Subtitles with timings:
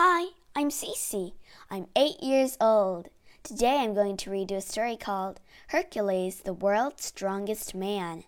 [0.00, 1.32] Hi, I'm Cece.
[1.68, 3.08] I'm eight years old.
[3.42, 5.40] Today I'm going to read you a story called
[5.70, 8.22] Hercules, the World's Strongest Man.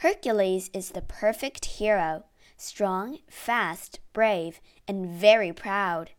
[0.00, 2.24] Hercules is the perfect hero,
[2.58, 6.10] strong, fast, brave, and very proud.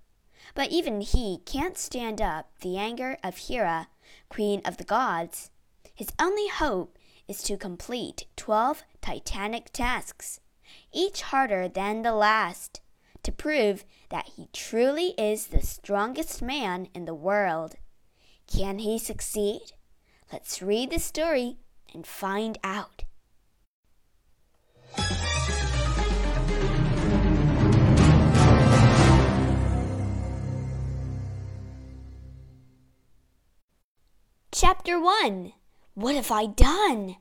[0.56, 3.90] But even he can't stand up the anger of Hera,
[4.28, 5.52] queen of the gods.
[5.94, 6.98] His only hope
[7.28, 10.40] is to complete twelve titanic tasks,
[10.92, 12.82] each harder than the last
[13.24, 17.76] to prove that he truly is the strongest man in the world.
[18.48, 19.72] Can he succeed?
[20.32, 21.58] Let's read the story
[21.94, 23.04] and find out.
[34.52, 35.54] Chapter 1
[35.94, 37.18] What have I done?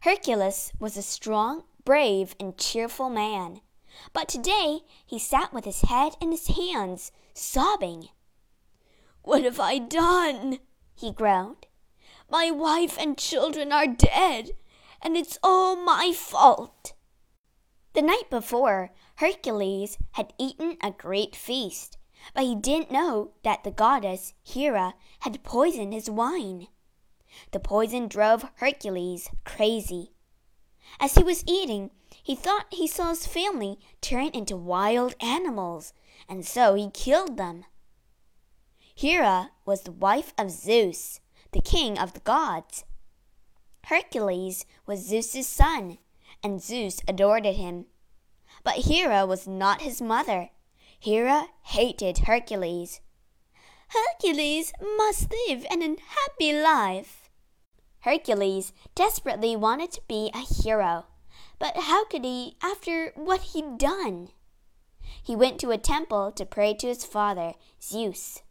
[0.00, 3.60] Hercules was a strong, brave, and cheerful man.
[4.12, 8.08] But today he sat with his head in his hands, sobbing.
[9.22, 10.58] What have I done?
[10.94, 11.66] he groaned.
[12.30, 14.50] My wife and children are dead,
[15.02, 16.94] and it's all my fault.
[17.92, 21.96] The night before, Hercules had eaten a great feast,
[22.34, 26.68] but he didn't know that the goddess Hera had poisoned his wine.
[27.52, 30.12] The poison drove Hercules crazy.
[31.00, 31.90] As he was eating,
[32.22, 35.92] he thought he saw his family turn into wild animals,
[36.28, 37.64] and so he killed them.
[38.94, 41.20] Hera was the wife of Zeus,
[41.52, 42.84] the king of the gods.
[43.86, 45.98] Hercules was Zeus's son,
[46.42, 47.86] and Zeus adored him.
[48.62, 50.50] But Hera was not his mother.
[50.98, 53.00] Hera hated Hercules.
[53.88, 57.28] Hercules must live an unhappy life.
[58.00, 61.06] Hercules desperately wanted to be a hero.
[61.58, 64.28] But how could he after what he'd done?
[65.22, 68.42] He went to a temple to pray to his father, Zeus.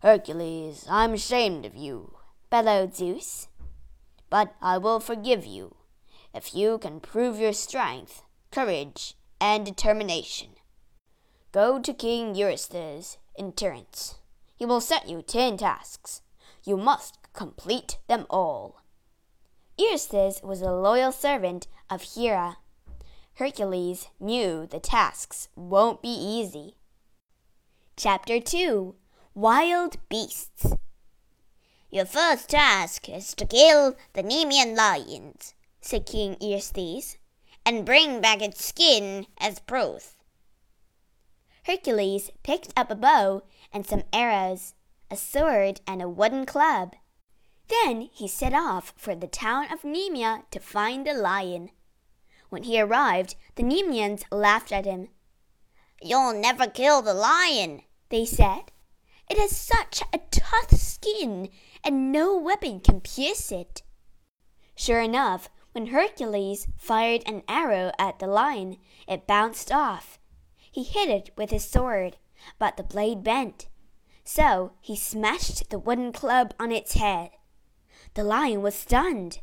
[0.00, 2.18] Hercules, I'm ashamed of you,
[2.50, 3.48] bellowed Zeus.
[4.28, 5.76] But I will forgive you
[6.34, 10.50] if you can prove your strength, courage, and determination.
[11.52, 14.16] Go to King Eurystheus in Tiryns.
[14.56, 16.22] He will set you ten tasks.
[16.64, 18.82] You must complete them all.
[19.78, 22.56] Eurystheus was a loyal servant of Hera.
[23.34, 26.76] Hercules knew the tasks won't be easy.
[27.94, 28.94] Chapter 2
[29.34, 30.72] Wild Beasts
[31.90, 37.18] Your first task is to kill the Nemean lions, said King Eurystheus,
[37.66, 40.16] and bring back its skin as proof.
[41.64, 43.42] Hercules picked up a bow
[43.74, 44.72] and some arrows,
[45.10, 46.94] a sword, and a wooden club.
[47.68, 51.70] Then he set off for the town of Nemea to find the lion.
[52.48, 55.08] When he arrived, the Nemeans laughed at him.
[56.00, 58.72] You'll never kill the lion, they said.
[59.28, 61.48] It has such a tough skin,
[61.82, 63.82] and no weapon can pierce it.
[64.76, 68.76] Sure enough, when Hercules fired an arrow at the lion,
[69.08, 70.18] it bounced off.
[70.70, 72.18] He hit it with his sword,
[72.58, 73.66] but the blade bent.
[74.22, 77.30] So he smashed the wooden club on its head.
[78.16, 79.40] The lion was stunned.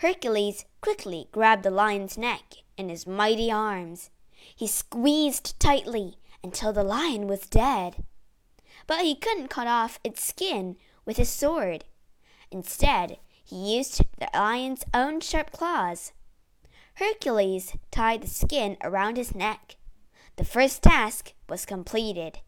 [0.00, 4.08] Hercules quickly grabbed the lion's neck in his mighty arms.
[4.56, 8.04] He squeezed tightly until the lion was dead.
[8.86, 11.84] But he couldn't cut off its skin with his sword.
[12.50, 16.12] Instead, he used the lion's own sharp claws.
[16.94, 19.76] Hercules tied the skin around his neck.
[20.36, 22.38] The first task was completed.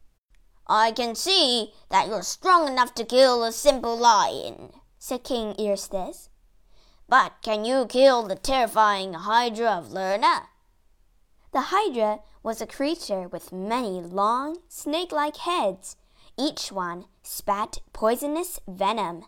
[0.67, 6.29] I can see that you're strong enough to kill a simple lion, said King Eurystheus.
[7.09, 10.49] But can you kill the terrifying Hydra of Lerna?
[11.53, 15.97] The Hydra was a creature with many long, snake like heads.
[16.37, 19.25] Each one spat poisonous venom.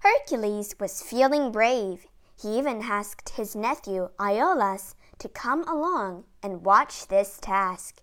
[0.00, 2.06] Hercules was feeling brave.
[2.40, 8.02] He even asked his nephew Iolaus to come along and watch this task.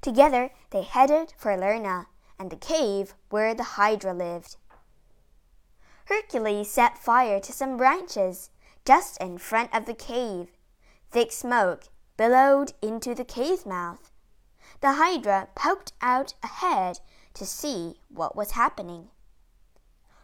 [0.00, 2.06] Together they headed for Lerna
[2.38, 4.56] and the cave where the Hydra lived.
[6.12, 8.50] Hercules set fire to some branches
[8.84, 10.48] just in front of the cave.
[11.10, 11.84] Thick smoke
[12.18, 14.10] billowed into the cave mouth.
[14.82, 17.00] The Hydra poked out a head
[17.32, 19.08] to see what was happening.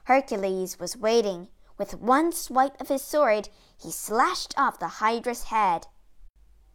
[0.04, 1.48] Hercules was waiting.
[1.78, 3.48] With one swipe of his sword,
[3.82, 5.86] he slashed off the Hydra's head.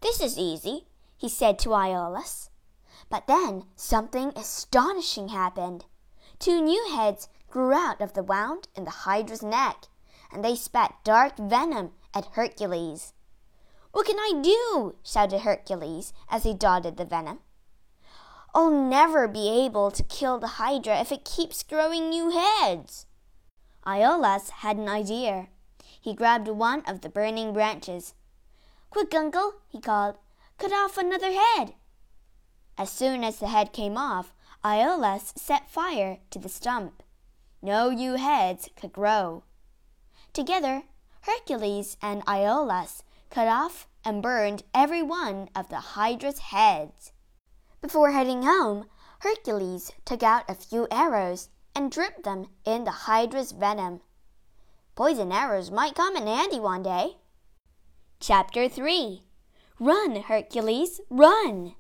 [0.02, 2.50] This is easy, he said to Iolaus.
[3.12, 5.86] But then something astonishing happened.
[6.40, 9.86] Two new heads grew out of the wound in the Hydra's neck,
[10.32, 13.14] and they spat dark venom at Hercules.
[13.92, 14.96] What can I do?
[15.04, 17.42] shouted Hercules as he dotted the venom.
[18.56, 23.06] I'll never be able to kill the Hydra if it keeps growing new heads.
[23.86, 25.50] Iolaus had an idea.
[26.02, 28.16] He grabbed one of the burning branches.
[28.90, 30.18] Quick, uncle, he called,
[30.58, 31.76] cut off another head.
[32.80, 34.34] As soon as the head came off,
[34.66, 37.03] Iolaus set fire to the stump.
[37.66, 39.44] No new heads could grow.
[40.34, 40.84] Together,
[41.22, 47.14] Hercules and Iolaus cut off and burned every one of the Hydra's heads.
[47.80, 48.88] Before heading home,
[49.20, 54.02] Hercules took out a few arrows and dripped them in the Hydra's venom.
[54.94, 57.16] Poison arrows might come in handy one day.
[58.20, 59.24] Chapter 3
[59.80, 61.76] Run, Hercules, run!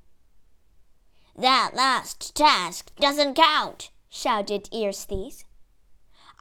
[1.36, 5.44] That last task doesn't count, shouted Eurystheus.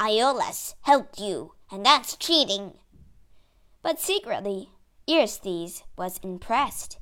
[0.02, 2.72] Iolaus helped you, and that's cheating.
[3.82, 4.70] But secretly,
[5.06, 6.99] Eurystheus was impressed.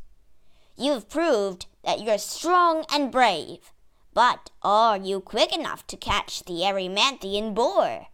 [0.77, 3.73] You've proved that you're strong and brave.
[4.13, 8.09] But are you quick enough to catch the Erymanthian boar?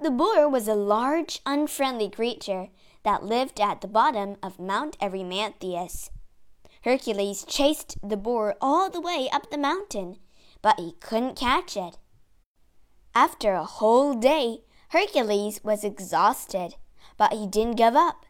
[0.00, 2.68] The boar was a large, unfriendly creature
[3.02, 6.08] that lived at the bottom of Mount Erymanthus.
[6.84, 10.20] Hercules chased the boar all the way up the mountain,
[10.62, 11.98] but he couldn't catch it.
[13.20, 14.60] After a whole day,
[14.90, 16.76] Hercules was exhausted,
[17.16, 18.24] but he didn't give up.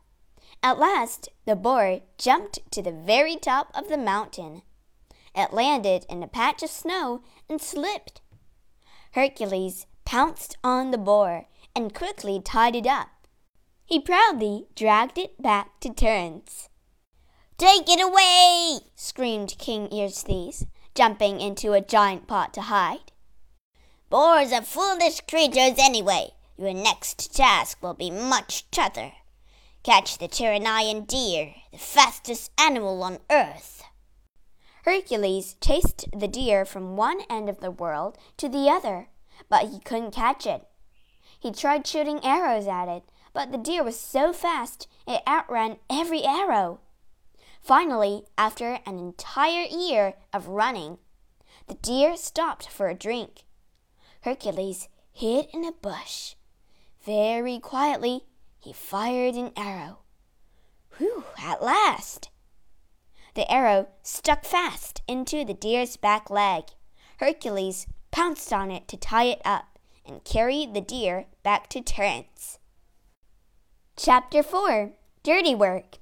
[0.62, 4.62] At last, the boar jumped to the very top of the mountain.
[5.35, 8.23] It landed in a patch of snow and slipped.
[9.12, 13.08] Hercules pounced on the boar and quickly tied it up.
[13.85, 16.70] He proudly dragged it back to Tiryns.
[17.58, 18.79] Take it away!
[18.96, 20.64] screamed King Eurystheus,
[20.94, 23.12] jumping into a giant pot to hide.
[24.11, 26.31] Boars are foolish creatures anyway.
[26.57, 29.13] Your next task will be much tougher.
[29.83, 33.83] Catch the Tyrrhenian deer, the fastest animal on earth.
[34.85, 39.09] Hercules chased the deer from one end of the world to the other,
[39.51, 40.67] but he couldn't catch it.
[41.39, 43.03] He tried shooting arrows at it,
[43.35, 46.81] but the deer was so fast it outran every arrow.
[47.61, 50.97] Finally, after an entire year of running,
[51.67, 53.45] the deer stopped for a drink.
[54.23, 56.35] Hercules hid in a bush.
[57.05, 58.25] Very quietly,
[58.59, 60.00] he fired an arrow.
[60.97, 62.31] Whew, at last!
[63.35, 66.65] The arrow stuck fast into the deer's back leg.
[67.19, 72.59] Hercules pounced on it to tie it up and carry the deer back to Tiryns.
[73.97, 74.93] Chapter 4
[75.23, 75.99] Dirty Work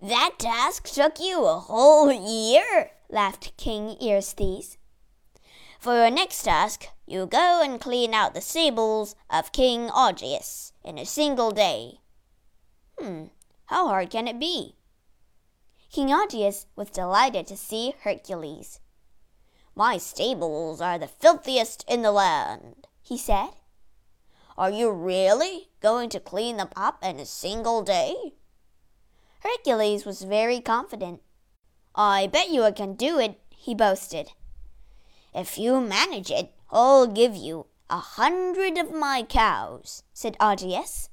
[0.00, 4.78] That task took you a whole year, laughed King Eurystheus.
[5.78, 10.98] For your next task, you go and clean out the stables of King Augeas in
[10.98, 12.00] a single day.
[12.98, 13.24] Hmm,
[13.66, 14.76] how hard can it be?
[15.90, 18.80] King Augeas was delighted to see Hercules.
[19.76, 23.50] My stables are the filthiest in the land, he said.
[24.56, 28.34] Are you really going to clean them up in a single day?
[29.40, 31.20] Hercules was very confident.
[31.94, 34.30] I bet you I can do it, he boasted.
[35.34, 41.08] If you manage it, I'll give you a hundred of my cows, said Augeas.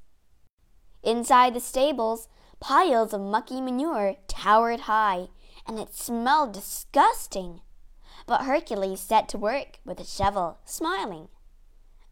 [1.04, 2.28] Inside the stables,
[2.60, 5.28] piles of mucky manure towered high,
[5.68, 7.62] and it smelled disgusting.
[8.26, 11.28] But Hercules set to work with a shovel, smiling.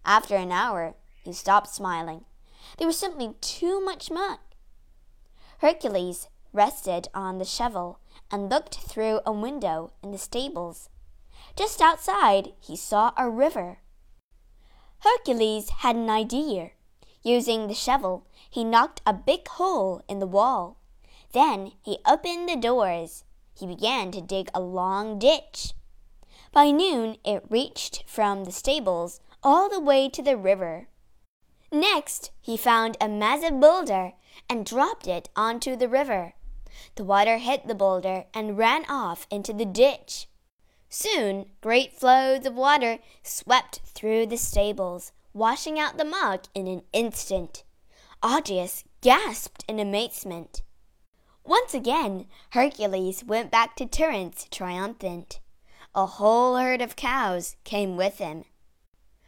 [0.06, 2.25] After an hour, he stopped smiling.
[2.77, 4.41] There was simply too much muck.
[5.58, 10.91] Hercules rested on the shovel and looked through a window in the stables.
[11.60, 13.80] Just outside, he saw a river.
[15.00, 16.72] Hercules had an idea.
[17.22, 20.78] Using the shovel, he knocked a big hole in the wall.
[21.34, 23.25] Then he opened the doors.
[23.54, 25.74] He began to dig a long ditch.
[26.54, 30.88] By noon, it reached from the stables all the way to the river.
[31.74, 34.13] Next, he found a massive boulder
[34.50, 36.36] and dropped it onto the river.
[36.96, 40.30] The water hit the boulder and ran off into the ditch.
[40.89, 46.81] Soon, great flows of water swept through the stables, washing out the muck in an
[46.91, 47.63] instant.
[48.24, 50.63] Augeas gasped in amazement.
[51.46, 55.39] Once again, Hercules went back to Tiryns triumphant.
[55.93, 58.46] A whole herd of cows came with him.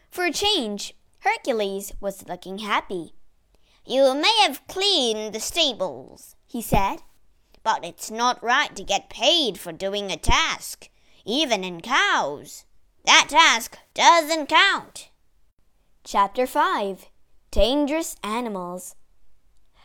[0.09, 3.13] For a change, Hercules was looking happy.
[3.85, 6.97] You may have cleaned the stables, he said,
[7.63, 10.89] but it's not right to get paid for doing a task,
[11.25, 12.65] even in cows.
[13.05, 15.09] That task doesn't count.
[16.03, 17.07] Chapter 5
[17.51, 18.95] Dangerous Animals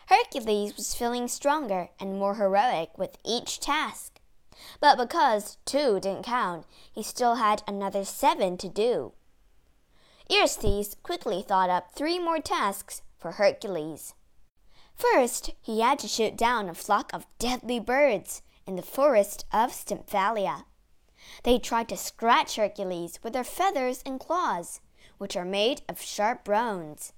[0.08, 4.20] Hercules was feeling stronger and more heroic with each task.
[4.80, 9.12] But because two didn't count, he still had another seven to do.
[10.28, 14.14] Eurystheus quickly thought up three more tasks for Hercules.
[14.94, 19.72] First, he had to shoot down a flock of deadly birds in the forest of
[19.72, 20.64] Stymphalia.
[21.42, 24.80] They tried to scratch Hercules with their feathers and claws,
[25.18, 27.12] which are made of sharp bones.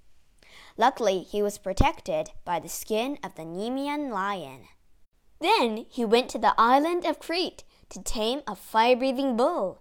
[0.76, 4.68] Luckily, he was protected by the skin of the Nemean lion.
[5.40, 9.80] Then he went to the island of Crete to tame a fire breathing bull.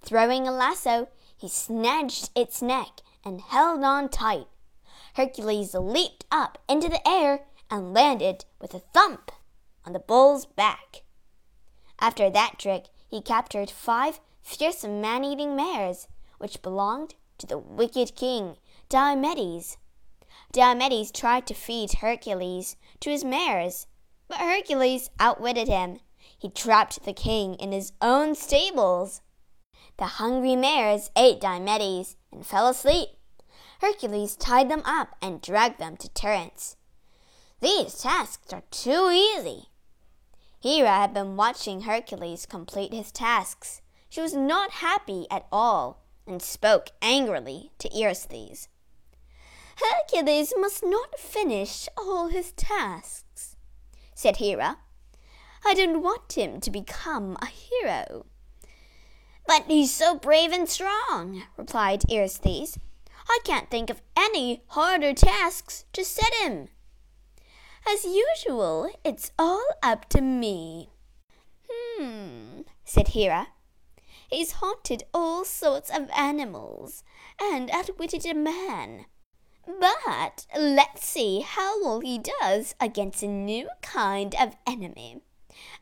[0.00, 4.46] Throwing a lasso, he snatched its neck and held on tight.
[5.14, 9.30] Hercules leaped up into the air and landed with a thump
[9.84, 11.02] on the bull's back.
[12.00, 18.16] After that trick, he captured five fearsome man eating mares, which belonged to the wicked
[18.16, 18.56] king
[18.88, 19.76] Diomedes.
[20.52, 23.86] Diomedes tried to feed Hercules to his mares,
[24.26, 26.00] but Hercules outwitted him.
[26.36, 29.20] He trapped the king in his own stables.
[29.96, 33.10] The hungry mares ate Diomedes and fell asleep.
[33.80, 36.74] Hercules tied them up and dragged them to Tiryns.
[37.60, 39.68] These tasks are too easy.
[40.64, 43.82] Hera had been watching Hercules complete his tasks.
[44.08, 48.68] She was not happy at all and spoke angrily to Eurystheus.
[49.76, 53.56] Hercules must not finish all his tasks,
[54.14, 54.78] said Hera.
[55.66, 58.24] I don't want him to become a hero.
[59.46, 62.78] But he's so brave and strong, replied Eurystheus.
[63.28, 66.68] I can't think of any harder tasks to set him.
[67.86, 70.90] As usual, it's all up to me.
[71.70, 73.48] Hmm, said Hera.
[74.28, 77.04] He's haunted all sorts of animals
[77.40, 79.06] and outwitted a man.
[79.66, 85.22] But let's see how well he does against a new kind of enemy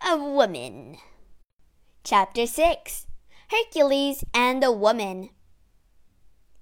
[0.05, 0.97] a woman.
[2.05, 3.07] Chapter 6
[3.49, 5.31] Hercules and the Woman.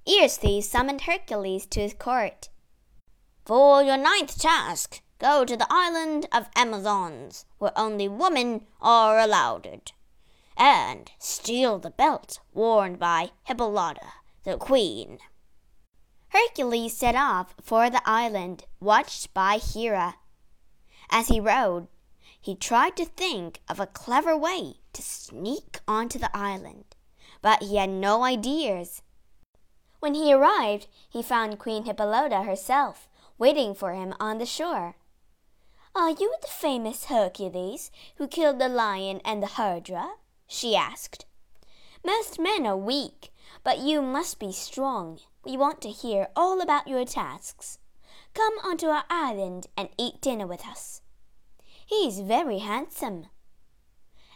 [0.07, 2.49] Eurystheus summoned Hercules to his court.
[3.45, 9.93] For your ninth task, go to the island of Amazons, where only women are allowed,
[10.57, 15.19] and steal the belt worn by Hippolyta, the queen.
[16.29, 20.17] Hercules set off for the island, watched by Hera.
[21.11, 21.89] As he rode,
[22.41, 26.97] he tried to think of a clever way to sneak onto the island,
[27.43, 29.03] but he had no ideas.
[29.99, 34.97] When he arrived, he found Queen Hippolyta herself waiting for him on the shore.
[35.93, 40.13] Are you the famous Hercules who killed the lion and the Hydra?
[40.47, 41.27] she asked.
[42.05, 43.33] Most men are weak,
[43.65, 45.19] but you must be strong.
[45.45, 47.79] We want to hear all about your tasks.
[48.35, 51.03] Come onto our island and eat dinner with us.
[51.85, 53.27] He is very handsome.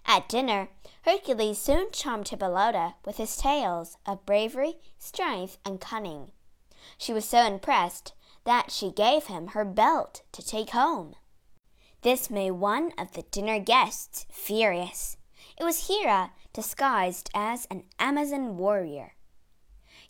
[0.04, 0.70] At dinner,
[1.02, 6.32] Hercules soon charmed Hippolyta with his tales of bravery, strength, and cunning.
[6.98, 11.14] She was so impressed that she gave him her belt to take home.
[12.04, 15.16] This made one of the dinner guests furious.
[15.58, 19.14] It was Hera disguised as an Amazon warrior.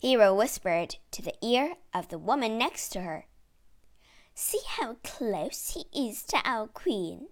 [0.01, 3.27] Hera whispered to the ear of the woman next to her.
[4.33, 7.29] See how close he is to our queen.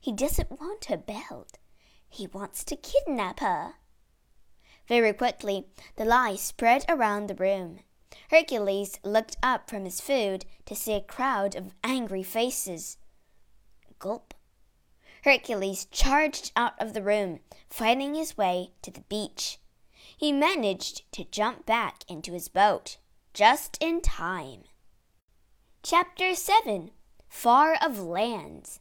[0.00, 1.58] He doesn't want her belt.
[2.08, 3.72] He wants to kidnap her.
[4.86, 5.66] Very quickly,
[5.96, 7.80] the lie spread around the room.
[8.30, 12.96] Hercules looked up from his food to see a crowd of angry faces.
[13.98, 14.34] Gulp.
[15.24, 19.58] Hercules charged out of the room, fighting his way to the beach.
[20.16, 22.98] He managed to jump back into his boat
[23.32, 24.64] just in time.
[25.82, 26.90] Chapter 7
[27.28, 28.80] Far of Lands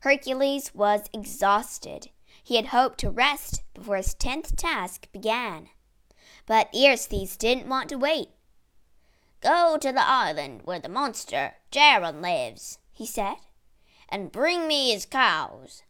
[0.00, 2.10] Hercules was exhausted.
[2.42, 5.68] He had hoped to rest before his tenth task began.
[6.46, 8.30] But Eurystheus didn't want to wait.
[9.40, 13.36] Go to the island where the monster Charon lives, he said
[14.10, 15.82] and bring me his cows.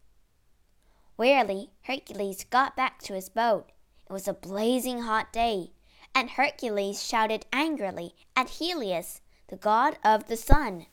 [1.16, 3.70] Wearily, Hercules got back to his boat.
[4.08, 5.72] It was a blazing hot day,
[6.14, 10.86] and Hercules shouted angrily at Helios, the god of the sun.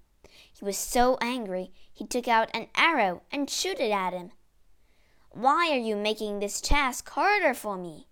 [0.54, 4.32] He was so angry he took out an arrow and shot it at him.
[5.32, 8.08] Why are you making this task harder for me?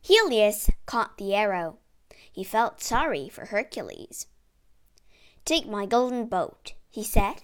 [0.00, 1.78] Helios caught the arrow.
[2.32, 4.26] He felt sorry for Hercules.
[5.44, 7.42] Take my golden boat, he said,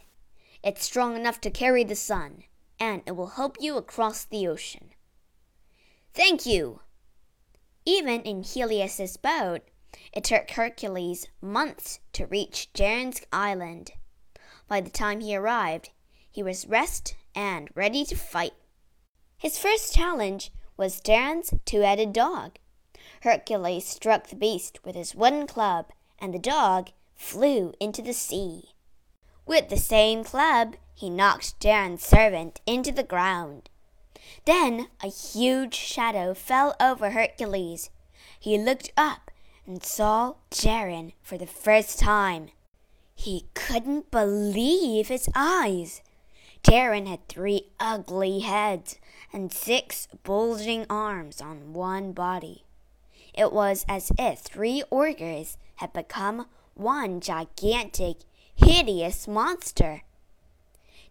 [0.62, 2.44] it's strong enough to carry the sun,
[2.78, 4.90] and it will help you across the ocean.
[6.12, 6.80] Thank you!
[7.84, 9.62] Even in Helios's boat,
[10.12, 13.92] it took Hercules months to reach Charon's island.
[14.68, 15.90] By the time he arrived,
[16.30, 18.54] he was rested and ready to fight.
[19.36, 22.58] His first challenge was Charon's two headed dog.
[23.22, 28.69] Hercules struck the beast with his wooden club, and the dog flew into the sea.
[29.50, 33.68] With the same club, he knocked Charon's servant into the ground.
[34.44, 37.90] Then a huge shadow fell over Hercules.
[38.38, 39.32] He looked up
[39.66, 42.50] and saw Charon for the first time.
[43.12, 46.00] He couldn't believe his eyes.
[46.64, 49.00] Charon had three ugly heads
[49.32, 52.66] and six bulging arms on one body.
[53.34, 58.18] It was as if three ogres had become one gigantic,
[58.64, 60.02] hideous monster.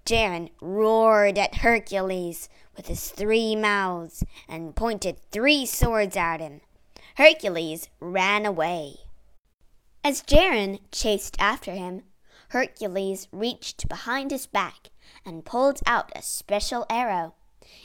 [0.05, 6.61] Charon roared at Hercules with his three mouths and pointed three swords at him.
[7.15, 8.95] Hercules ran away.
[10.03, 12.03] As Charon chased after him,
[12.49, 14.89] Hercules reached behind his back
[15.25, 17.35] and pulled out a special arrow.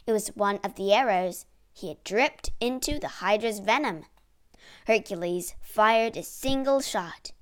[0.07, 1.45] It was one of the arrows
[1.75, 4.07] he had dripped into the Hydra's venom.
[4.87, 7.33] Hercules fired a single shot.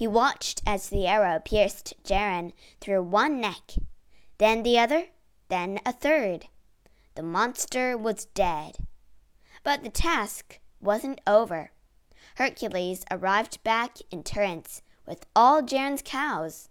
[0.00, 3.72] He watched as the arrow pierced Charon through one neck,
[4.38, 5.08] then the other,
[5.48, 6.46] then a third.
[7.16, 8.78] The monster was dead.
[9.62, 11.72] But the task wasn't over.
[12.36, 16.70] Hercules arrived back in Tiryns with all Charon's cows,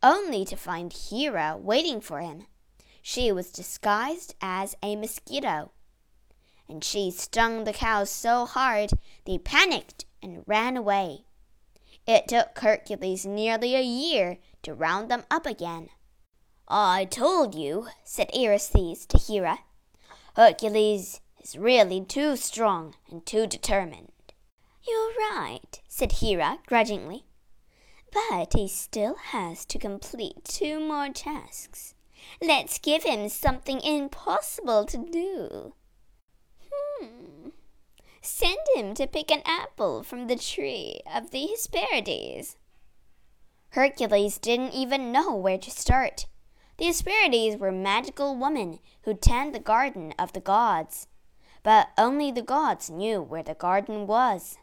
[0.00, 2.46] only to find Hera waiting for him.
[3.02, 5.72] She was disguised as a mosquito,
[6.68, 8.92] and she stung the cows so hard
[9.24, 11.24] they panicked and ran away.
[12.12, 15.90] It took Hercules nearly a year to round them up again.
[16.66, 19.60] I told you, said Eurystheus to Hera.
[20.34, 24.10] Hercules is really too strong and too determined.
[24.82, 27.26] You're right, said Hera grudgingly.
[28.12, 31.94] But he still has to complete two more tasks.
[32.42, 35.74] Let's give him something impossible to do.
[36.72, 37.50] Hmm.
[38.22, 42.56] Send him to pick an apple from the tree of the Hesperides.
[43.70, 46.26] Hercules didn't even know where to start.
[46.76, 51.06] The Hesperides were magical women who tend the garden of the gods,
[51.62, 54.58] but only the gods knew where the garden was.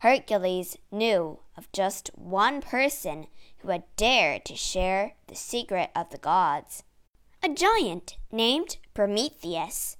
[0.00, 3.26] Hercules knew of just one person
[3.58, 6.82] who had dared to share the secret of the gods
[7.44, 9.96] a giant named Prometheus.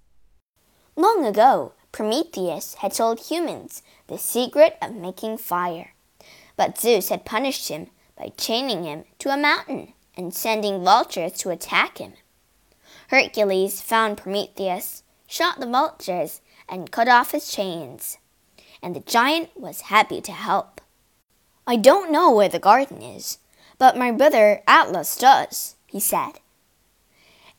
[0.94, 5.92] Long ago, Prometheus had told humans the secret of making fire,
[6.56, 11.50] but Zeus had punished him by chaining him to a mountain and sending vultures to
[11.50, 12.14] attack him.
[13.08, 18.16] Hercules found Prometheus, shot the vultures, and cut off his chains.
[18.82, 20.80] And the giant was happy to help.
[21.66, 23.38] I don't know where the garden is,
[23.78, 26.40] but my brother Atlas does, he said.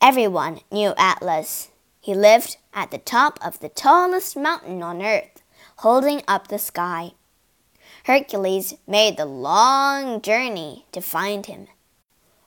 [0.01, 1.69] Everyone knew Atlas.
[2.03, 5.41] He lived at the top of the tallest mountain on earth,
[5.77, 7.11] holding up the sky.
[8.03, 11.67] Hercules made the long journey to find him.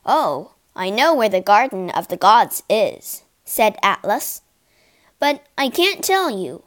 [0.05, 4.43] Oh, I know where the garden of the gods is, said Atlas,
[5.17, 6.61] but I can't tell you.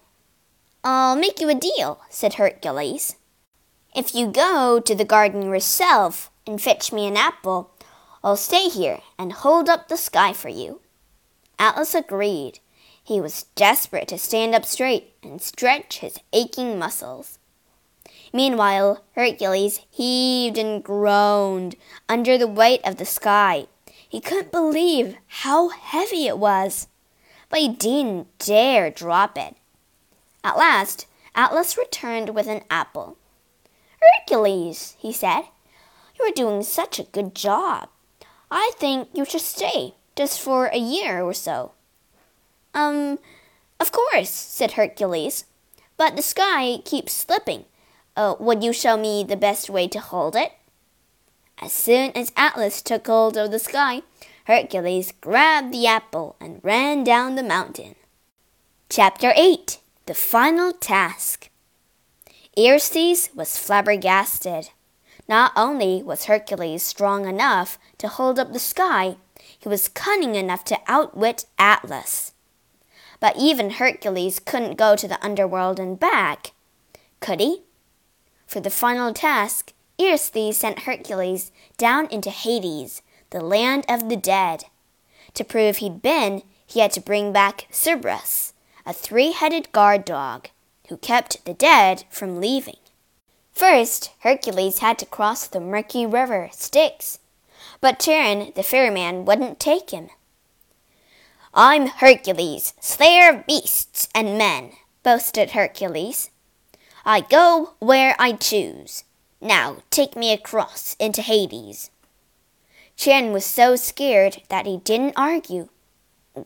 [0.83, 3.15] I'll make you a deal, said Hercules.
[3.95, 7.71] If you go to the garden yourself and fetch me an apple,
[8.25, 10.81] I'll stay here and hold up the sky for you.
[11.57, 12.59] Atlas agreed.
[13.11, 17.41] He was desperate to stand up straight and stretch his aching muscles.
[18.33, 21.75] Meanwhile, Hercules heaved and groaned
[22.09, 23.67] under the weight of the sky.
[24.09, 26.87] He couldn't believe how heavy it was,
[27.49, 29.57] but he didn't dare drop it.
[30.45, 33.17] At last, Atlas returned with an apple.
[34.01, 35.47] Hercules, he said,
[36.17, 37.89] you are doing such a good job.
[38.53, 41.73] I think you should stay just for a year or so.
[42.75, 43.19] Um,
[43.79, 45.45] of course, said Hercules,
[45.97, 47.65] but the sky keeps slipping
[48.17, 50.53] uh, would you show me the best way to hold it?
[51.59, 54.03] As soon as Atlas took hold of the sky,
[54.45, 57.95] Hercules grabbed the apple and ran down the mountain.
[58.89, 61.49] Chapter 8 The Final Task
[62.57, 64.71] Eurystheus was flabbergasted.
[65.29, 69.17] Not only was Hercules strong enough to hold up the sky,
[69.59, 72.33] he was cunning enough to outwit Atlas.
[73.21, 76.53] But even Hercules couldn't go to the underworld and back.
[77.21, 77.63] Could he?
[78.47, 84.65] For the final task, Eurystheus sent Hercules down into Hades, the land of the dead.
[85.35, 88.55] To prove he'd been, he had to bring back Cerberus,
[88.87, 90.49] a three headed guard dog,
[90.89, 92.79] who kept the dead from leaving.
[93.53, 97.19] First, Hercules had to cross the murky river Styx,
[97.81, 100.09] but Charon, the ferryman, wouldn't take him.
[101.53, 104.71] I'm Hercules, slayer of beasts and men,
[105.03, 106.31] boasted Hercules.
[107.05, 109.03] I go where I choose.
[109.41, 111.91] Now take me across into Hades.
[112.95, 115.69] Chien was so scared that he didn't argue.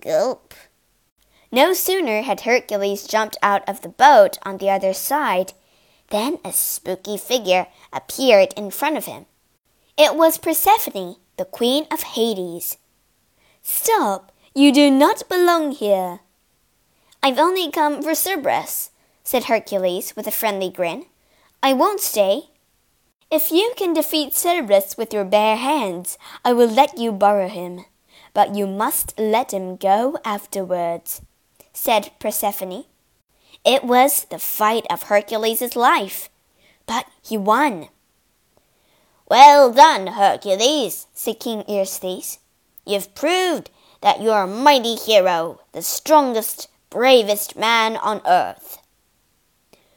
[0.01, 0.55] Gulp.
[1.53, 5.53] No sooner had Hercules jumped out of the boat on the other side
[6.09, 9.27] than a spooky figure appeared in front of him.
[9.99, 12.79] It was Persephone, the queen of Hades.
[13.63, 14.33] Stop!
[14.57, 16.21] You do not belong here.
[17.25, 18.91] I've only come for Cerberus,
[19.25, 21.07] said Hercules with a friendly grin.
[21.61, 22.51] I won't stay.
[23.33, 27.85] If you can defeat Cerberus with your bare hands, I will let you borrow him.
[28.33, 31.21] But you must let him go afterwards,
[31.73, 32.85] said Persephone.
[33.65, 36.29] It was the fight of Hercules' life,
[36.87, 37.89] but he won.
[39.29, 42.39] Well done, Hercules, said King Eurystheus.
[42.87, 43.71] You've proved
[44.05, 48.77] that you're a mighty hero, the strongest, bravest man on earth.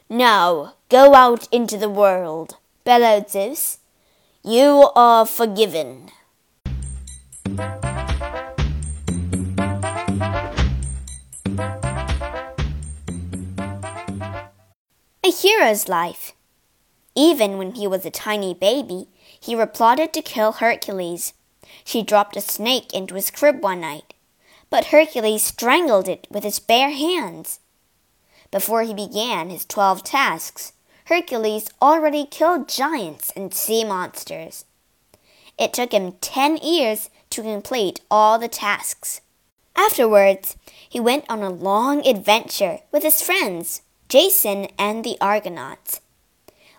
[0.09, 3.79] Now go out into the world, bellowed Zeus.
[4.45, 6.11] You are forgiven.
[15.21, 16.31] A hero's life.
[17.13, 21.33] Even when he was a tiny baby, he plotted to kill Hercules.
[21.83, 24.13] She dropped a snake into his crib one night,
[24.69, 27.59] but Hercules strangled it with his bare hands.
[28.51, 30.73] Before he began his twelve tasks,
[31.05, 34.65] Hercules already killed giants and sea monsters.
[35.57, 39.21] It took him ten years to complete all the tasks.
[39.75, 40.57] Afterwards,
[40.89, 46.01] he went on a long adventure with his friends Jason and the Argonauts.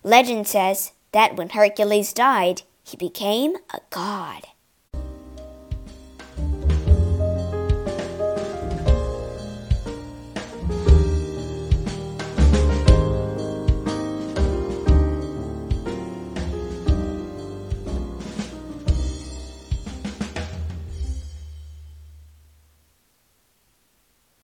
[0.03, 4.47] Legend says that when Hercules died, he became a god.